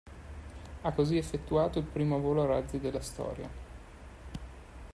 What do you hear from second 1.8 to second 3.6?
primo volo a razzi della storia.